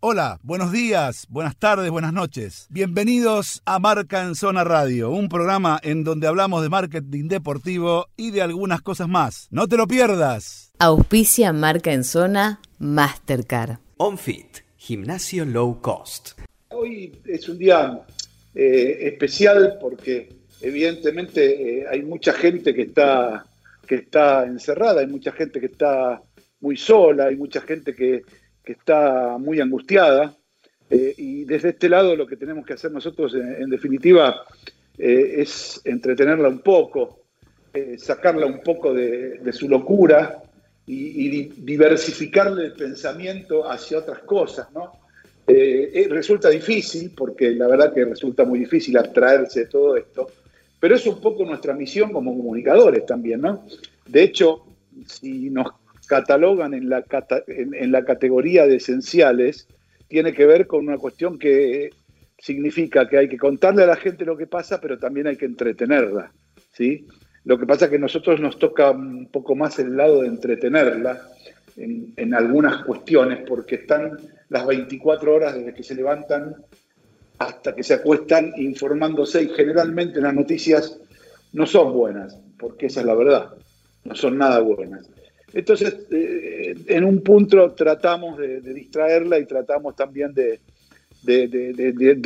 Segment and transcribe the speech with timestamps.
[0.00, 2.68] Hola, buenos días, buenas tardes, buenas noches.
[2.70, 8.30] Bienvenidos a Marca en Zona Radio, un programa en donde hablamos de marketing deportivo y
[8.30, 9.48] de algunas cosas más.
[9.50, 10.70] No te lo pierdas.
[10.78, 13.78] Auspicia Marca en Zona Mastercard.
[13.96, 16.38] OnFit, gimnasio low cost.
[16.68, 18.00] Hoy es un día
[18.54, 20.28] eh, especial porque
[20.60, 23.44] evidentemente eh, hay mucha gente que está,
[23.84, 26.22] que está encerrada, hay mucha gente que está
[26.60, 28.22] muy sola, hay mucha gente que
[28.68, 30.36] que está muy angustiada.
[30.90, 34.42] Eh, y desde este lado lo que tenemos que hacer nosotros, en, definitiva,
[34.98, 37.20] eh, es entretenerla un poco,
[37.72, 40.42] eh, sacarla un poco de, su locura
[40.86, 44.92] y, diversificarle el pensamiento hacia otras cosas, ¿no?
[46.10, 50.30] resulta difícil, porque la verdad que resulta muy difícil abstraerse de todo esto,
[50.78, 53.64] pero es un poco nuestra misión como comunicadores también, ¿no?
[54.06, 54.66] De hecho,
[55.06, 55.68] si nos
[56.08, 57.04] catalogan en la,
[57.46, 59.68] en, la categoría de esenciales
[60.08, 61.90] tiene que ver con una cuestión que
[62.38, 65.44] significa que hay que contarle a la gente lo que pasa, pero también hay que
[65.44, 66.32] entretenerla.
[66.72, 67.06] ¿sí?
[67.44, 70.28] Lo que pasa es que a nosotros nos toca un poco más el lado de
[70.28, 71.20] entretenerla
[71.76, 76.56] en, en algunas cuestiones, porque están las 24 horas desde que se levantan
[77.38, 80.98] hasta que se acuestan informándose y generalmente las noticias
[81.52, 83.50] no son buenas, porque esa es la verdad,
[84.04, 85.08] no son nada buenas.
[85.52, 90.60] Entonces, eh, en un punto tratamos de, distraerla y tratamos también de,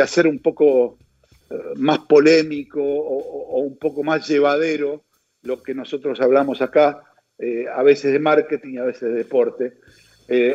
[0.00, 0.98] hacer un poco
[1.50, 5.04] eh, más polémico o, un poco más llevadero
[5.42, 7.02] lo que nosotros hablamos acá,
[7.38, 9.74] eh, a veces de marketing y a veces de deporte.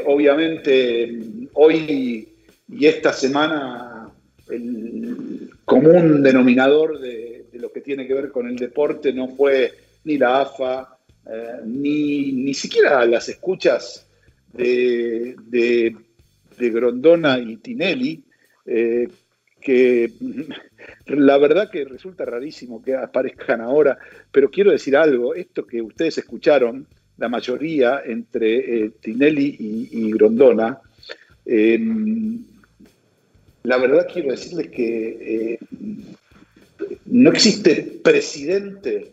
[0.06, 1.20] obviamente,
[1.54, 2.30] hoy
[2.70, 4.10] y esta semana,
[4.50, 10.18] el común denominador de lo que tiene que ver con el deporte no fue ni
[10.18, 10.93] la AFA,
[11.26, 14.06] eh, ni, siquiera las escuchas
[14.54, 15.96] de,
[16.58, 18.24] Grondona y Tinelli,
[18.66, 19.08] eh,
[19.60, 20.12] que
[21.08, 23.98] la verdad que resulta rarísimo que aparezcan ahora,
[24.32, 26.86] pero quiero decir algo, esto que ustedes escucharon,
[27.18, 30.80] la mayoría entre eh, Tinelli y, Grondona,
[31.46, 32.44] em,
[33.64, 35.60] la verdad quiero decirles que
[37.06, 39.12] no existe presidente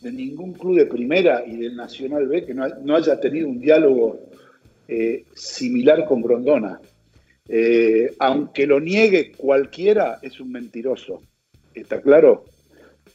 [0.00, 4.20] de ningún club de primera y del Nacional B que no, haya tenido un diálogo
[4.86, 6.80] eh, similar con Grondona.
[7.48, 11.22] Eh, aunque lo niegue cualquiera, es un mentiroso.
[11.74, 12.44] ¿Está claro?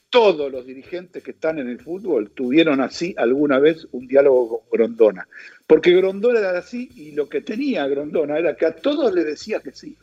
[0.10, 4.70] Todos los dirigentes que están en el fútbol tuvieron así alguna vez un diálogo con
[4.72, 5.28] Grondona.
[5.66, 9.60] Porque Grondona era así y lo que tenía Grondona era que a todos le decía
[9.60, 9.96] que sí.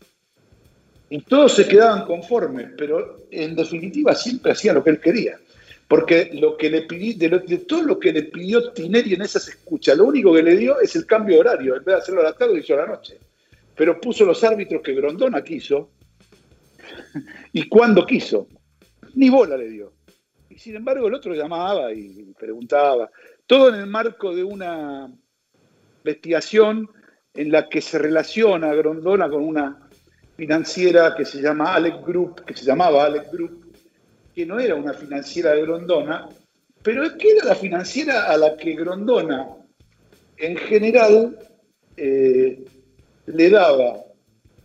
[1.10, 5.38] Y todos se quedaban conformes, pero en definitiva siempre hacía lo que él quería.
[5.90, 9.98] Porque lo que le pidió, de, todo lo que le pidió Tineri en esas escuchas,
[9.98, 11.74] lo único que le dio es el cambio de horario.
[11.74, 13.18] En vez de hacerlo a la tarde, lo hizo a la noche.
[13.74, 15.90] Pero puso los árbitros que Grondona quiso
[17.52, 18.46] y cuando quiso.
[19.16, 19.92] Ni bola le dio.
[20.48, 23.10] Y sin embargo, el otro llamaba y preguntaba.
[23.44, 25.12] Todo en el marco de una
[26.04, 26.88] investigación
[27.34, 29.88] en la que se relaciona Grondona con una
[30.36, 33.59] financiera que se llama Alec Group, que se llamaba Alec Group,
[34.46, 36.28] no era una financiera de Grondona,
[36.82, 39.48] pero es que era la financiera a la que Grondona,
[40.36, 41.38] en general,
[41.96, 42.64] eh,
[43.26, 44.02] le daba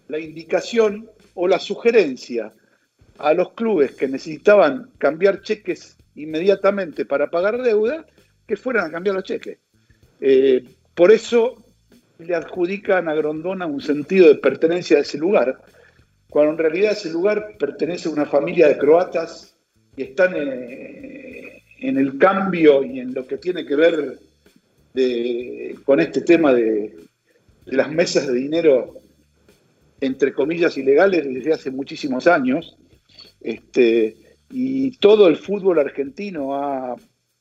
[0.08, 2.54] la indicación o la sugerencia
[3.18, 8.06] a los clubes que necesitaban cambiar cheques inmediatamente para pagar deuda,
[8.48, 9.58] que fueran a cambiar los cheques.
[10.22, 11.58] Eh, por eso
[12.20, 15.62] le adjudican a Grondona un sentido de pertenencia a ese lugar,
[16.30, 19.55] cuando en realidad ese lugar pertenece a una familia de croatas
[19.98, 24.20] y están eh, en, el cambio y en lo que tiene que ver
[25.84, 26.96] con este tema de,
[27.66, 28.94] las mesas de dinero,
[30.00, 32.78] entre comillas, ilegales desde hace muchísimos años.
[33.42, 34.16] Este,
[34.50, 36.96] y todo el fútbol argentino ha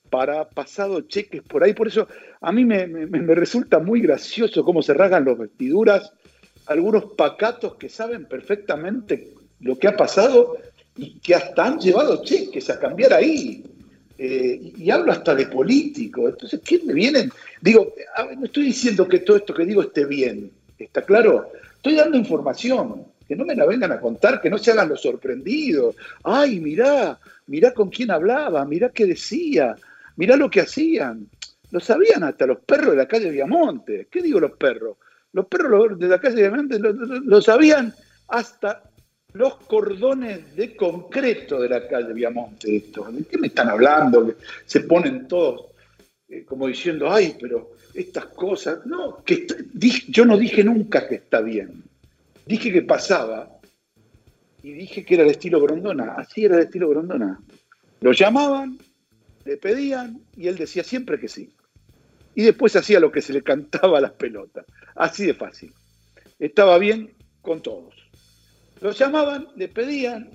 [0.09, 1.73] para, pasado cheques por ahí.
[1.73, 2.07] Por eso
[2.41, 6.11] a mí me, me, resulta muy gracioso cómo se rasgan las vestiduras
[6.67, 10.57] algunos pacatos que saben perfectamente lo que ha pasado
[10.97, 13.63] y que hasta han llevado cheques a cambiar ahí.
[14.17, 16.29] Eh, y, hablo hasta de político.
[16.29, 17.31] Entonces, ¿qué me vienen?
[17.61, 17.93] Digo,
[18.37, 21.51] no estoy diciendo que todo esto que digo esté bien, ¿está claro?
[21.75, 25.01] Estoy dando información, que no me la vengan a contar, que no se hagan los
[25.01, 25.95] sorprendidos.
[26.23, 29.75] Ay, mirá, mirá con quién hablaba, mirá qué decía,
[30.15, 31.27] mirá lo que hacían.
[31.71, 34.07] Lo sabían hasta los perros de la calle Viamonte.
[34.09, 34.95] ¿Qué digo los perros?
[35.33, 37.93] Los perros de la calle Viamonte lo sabían
[38.29, 38.81] hasta
[39.35, 42.75] los cordones de concreto de la calle Viamonte.
[42.75, 43.11] Esto.
[43.11, 44.33] ¿De qué me están hablando?
[44.65, 45.65] Se ponen todos
[46.29, 48.85] eh, como diciendo, ay, pero estas cosas.
[48.85, 49.23] No,
[50.07, 51.83] yo no dije nunca que está bien.
[52.45, 53.59] dije que pasaba
[54.63, 56.13] y dije que era el estilo Grondona.
[56.13, 57.39] Así era el estilo Grondona.
[57.99, 58.77] Lo llamaban,
[59.43, 61.51] le pedían y él decía siempre que sí.
[62.35, 64.65] Y después hacía lo que se le cantaba a las pelotas.
[64.95, 65.73] Así de fácil.
[66.39, 67.11] Estaba bien
[67.41, 68.04] con todos.
[68.81, 70.31] Lo llamaban, le pedían,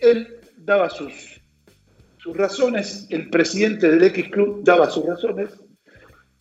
[0.00, 1.40] él daba sus,
[2.18, 5.50] sus razones, el presidente del X Club daba sus razones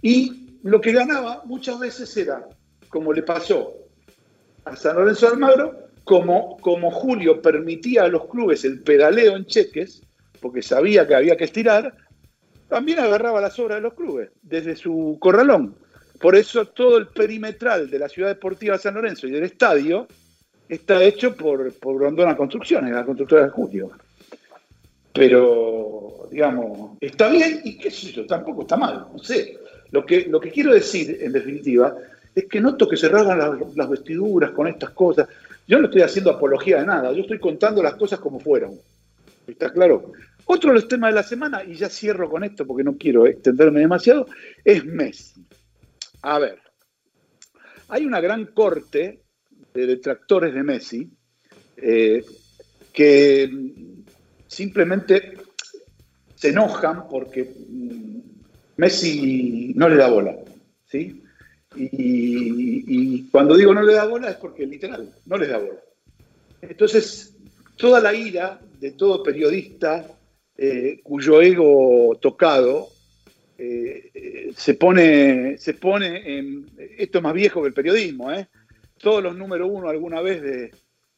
[0.01, 2.47] y lo que ganaba muchas veces era,
[2.89, 3.73] como le pasó
[4.65, 9.45] a San Lorenzo de Almagro, como, como Julio permitía a los clubes el pedaleo en
[9.45, 10.01] cheques,
[10.39, 11.95] porque sabía que había que estirar,
[12.67, 15.75] también agarraba las obras de los clubes, desde su corralón.
[16.19, 20.07] Por eso todo el perimetral de la ciudad deportiva de San Lorenzo y del estadio
[20.71, 23.91] está hecho por, por Construcciones, la constructora de Julio.
[25.13, 29.57] Pero, digamos, está bien y qué sé yo, tampoco está mal, no sé.
[29.91, 31.93] Lo que, lo que quiero decir, en definitiva,
[32.33, 35.27] es que noto que se rasgan las, las vestiduras con estas cosas.
[35.67, 38.75] Yo no estoy haciendo apología de nada, yo estoy contando las cosas como fueron.
[39.45, 40.13] ¿Está claro?
[40.45, 43.27] Otro de los temas de la semana, y ya cierro con esto porque no quiero
[43.27, 44.27] extenderme demasiado,
[44.63, 45.45] es Messi.
[46.21, 46.59] A ver,
[47.89, 49.19] hay una gran corte
[49.73, 51.09] de detractores de Messi
[51.77, 52.23] eh,
[52.93, 53.49] que
[54.47, 55.33] simplemente
[56.35, 58.19] se enojan porque mm,
[58.77, 60.35] Messi no le da bola,
[60.87, 61.21] ¿sí?
[61.75, 65.79] Y, cuando digo no le da bola es porque literal, no le da bola.
[66.61, 67.35] Entonces,
[67.77, 70.05] toda la ira de todo periodista
[70.57, 72.89] eh, cuyo ego tocado
[73.57, 76.69] eh, se, pone, se pone en...
[76.97, 78.47] Esto es más viejo que el periodismo, ¿eh?
[79.01, 80.71] Todos los número uno alguna vez de,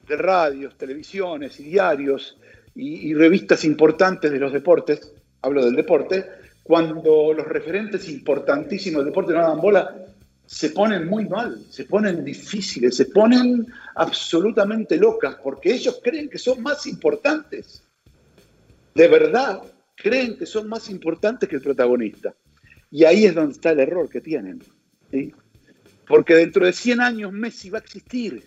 [0.08, 2.38] radios, televisiones y diarios
[2.76, 6.26] y, y revistas importantes de los deportes, hablo del deporte,
[6.64, 9.96] cuando los referentes importantísimos del deporte no dan bola,
[10.46, 13.66] se ponen muy mal, se ponen difíciles, se ponen
[13.96, 17.84] absolutamente locas, porque ellos creen que son más importantes.
[18.94, 19.62] De verdad,
[19.96, 22.36] creen que son más importantes que el protagonista.
[22.92, 24.62] Y ahí es donde está el error que tienen.
[26.08, 28.44] Porque dentro de 100 años Messi va a existir.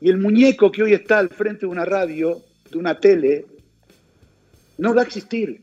[0.00, 3.46] Y el muñeco que hoy está al frente de una radio, de una tele,
[4.78, 5.62] no va a existir.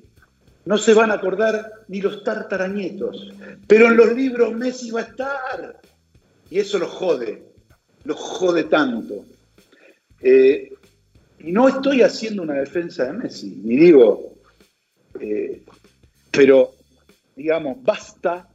[0.65, 3.31] No se van a acordar ni los tartarañetos.
[3.68, 5.81] Pero en los libros Messi va a estar.
[6.50, 7.44] Y eso lo jode.
[8.06, 9.25] Lo jode tanto.
[10.21, 10.74] Eh,
[11.39, 14.35] y no estoy haciendo una defensa de Messi, ni digo,
[15.19, 15.62] eh,
[16.31, 16.71] pero
[17.35, 18.47] digamos, basta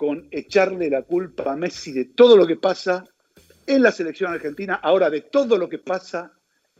[0.00, 3.04] con echarle la culpa a Messi de todo lo que pasa
[3.66, 6.32] en la selección argentina, ahora de todo lo que pasa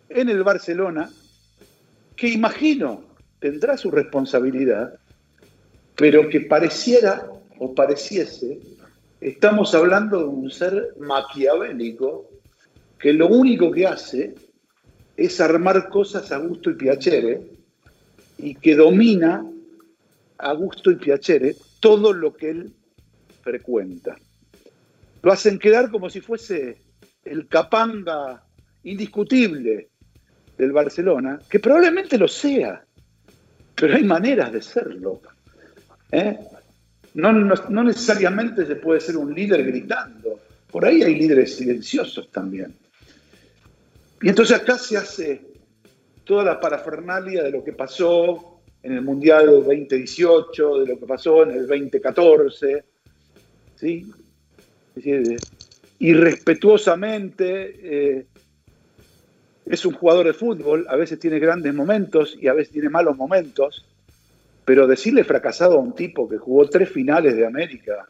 [0.08, 1.11] en el Barcelona,
[2.17, 3.05] que imagino
[3.38, 4.99] tendrá su responsabilidad,
[5.96, 7.28] pero que pareciera
[7.58, 8.58] o pareciese,
[9.20, 12.31] estamos hablando de un ser maquiavélico
[12.99, 14.34] que lo único que hace
[15.19, 17.43] es armar cosas a gusto y piacere
[18.38, 19.44] y que domina
[20.38, 22.72] a gusto y piacere todo lo que él
[23.43, 24.17] frecuenta.
[25.23, 26.79] Lo hacen quedar como si fuese
[27.25, 28.43] el capanga
[28.85, 29.89] indiscutible
[30.57, 32.85] del Barcelona, que probablemente lo sea,
[33.75, 35.21] pero hay maneras de serlo.
[36.13, 36.39] ¿eh?
[37.15, 40.41] No, no, necesariamente se puede ser un líder gritando,
[40.71, 42.75] por ahí hay líderes silenciosos también.
[44.23, 45.41] Y entonces acá se hace
[46.25, 51.43] toda la parafernalia de lo que pasó en el Mundial 2018, de lo que pasó
[51.43, 52.85] en el 2014,
[53.81, 54.06] ¿sí?
[55.99, 58.27] irrespetuosamente eh,
[59.67, 63.17] es un jugador de fútbol, a veces tiene grandes momentos y a veces tiene malos
[63.17, 63.87] momentos,
[64.65, 68.08] pero decirle fracasado a un tipo que jugó tres finales de América,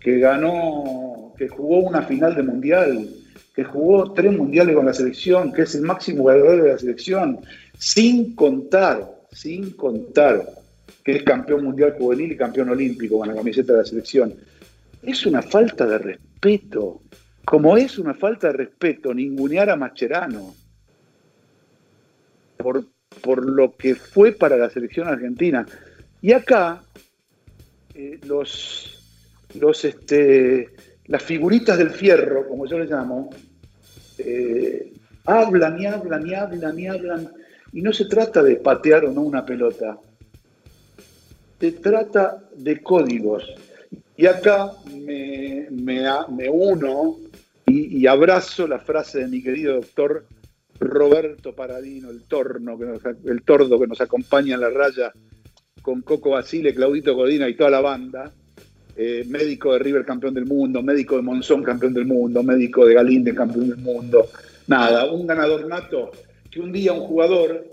[0.00, 3.08] que ganó, que jugó una final de mundial,
[3.54, 7.40] que jugó tres mundiales con la selección, que es el máximo ganador de la selección,
[7.78, 10.42] sin contar, sin contar
[11.04, 14.34] que es campeón mundial juvenil y campeón olímpico con la camiseta de la selección.
[15.02, 17.02] Es una falta de respeto,
[17.44, 20.54] como es una falta de respeto ningunear a Mascherano,
[22.56, 22.84] por,
[23.22, 25.66] por lo que fue para la selección argentina.
[26.20, 26.82] Y acá,
[27.94, 29.02] eh, los,
[29.58, 30.68] los, este,
[31.06, 33.30] las figuritas del fierro, como yo les llamo,
[34.18, 34.92] eh,
[35.24, 37.32] hablan y hablan y hablan y hablan.
[37.72, 39.98] Y no se trata de patear o no una pelota.
[41.58, 43.54] Se trata de códigos.
[44.16, 47.16] Y acá me, me, uno
[47.66, 50.26] y, abrazo la frase de mi querido doctor
[50.78, 52.78] Roberto Paradino, el torno,
[53.24, 55.12] el tordo que nos acompaña en la raya
[55.80, 58.32] con Coco Basile, Claudito Godina y toda la banda,
[58.96, 62.94] eh, médico de River campeón del mundo, médico de Monzón campeón del mundo, médico de
[62.94, 64.28] Galíndez campeón del mundo.
[64.66, 66.10] Nada, un ganador nato
[66.50, 67.66] que un día un jugador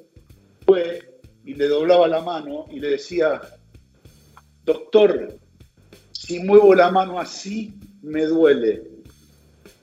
[0.65, 3.41] fue y le doblaba la mano y le decía,
[4.63, 5.37] doctor,
[6.27, 8.83] si muevo la mano así, me duele.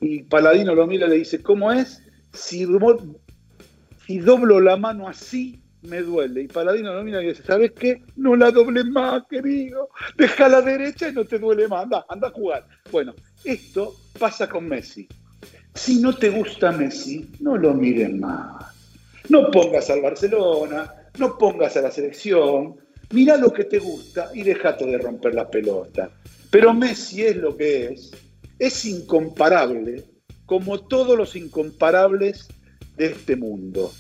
[0.03, 2.03] Y Paladino lo mira y le dice, ¿cómo es?
[2.35, 6.43] Si, doblo la mano así, me duele.
[6.43, 8.03] Y Paladino lo mira y dice, ¿sabes qué?
[8.17, 9.89] No la dobles más, querido.
[10.19, 11.85] Deja la derecha y no te duele más.
[11.85, 12.67] Anda, anda a jugar.
[12.93, 15.09] Bueno, esto pasa con Messi.
[15.73, 18.67] Si no te gusta Messi, no lo mires más.
[19.31, 22.84] No pongas al Barcelona, no pongas a la selección.
[23.15, 26.11] Mira lo que te gusta y déjate de romper la pelota.
[26.51, 28.11] Pero Messi es lo que es.
[28.59, 30.03] Es incomparable,
[30.47, 32.49] como todos los incomparables
[32.97, 33.93] de este mundo.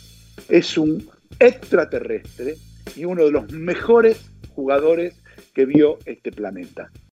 [0.49, 2.57] Es un extraterrestre
[2.97, 4.19] y uno de los mejores
[4.49, 5.15] jugadores
[5.55, 6.91] que vio este planeta.